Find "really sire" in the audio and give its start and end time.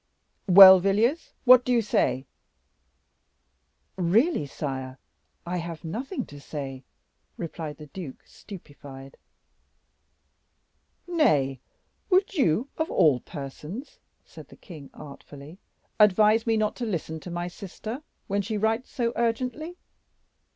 3.97-4.97